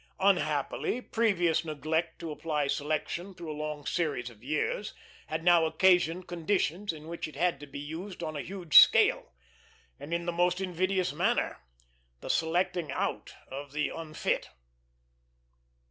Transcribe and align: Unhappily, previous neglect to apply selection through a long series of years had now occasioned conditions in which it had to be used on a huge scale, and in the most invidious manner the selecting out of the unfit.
Unhappily, 0.19 0.99
previous 0.99 1.63
neglect 1.63 2.17
to 2.17 2.31
apply 2.31 2.65
selection 2.65 3.35
through 3.35 3.51
a 3.51 3.53
long 3.53 3.85
series 3.85 4.31
of 4.31 4.43
years 4.43 4.95
had 5.27 5.43
now 5.43 5.63
occasioned 5.65 6.27
conditions 6.27 6.91
in 6.91 7.07
which 7.07 7.27
it 7.27 7.35
had 7.35 7.59
to 7.59 7.67
be 7.67 7.77
used 7.77 8.23
on 8.23 8.35
a 8.35 8.41
huge 8.41 8.77
scale, 8.79 9.31
and 9.99 10.11
in 10.11 10.25
the 10.25 10.31
most 10.31 10.59
invidious 10.59 11.13
manner 11.13 11.59
the 12.19 12.31
selecting 12.31 12.91
out 12.91 13.35
of 13.51 13.73
the 13.73 13.89
unfit. 13.89 14.49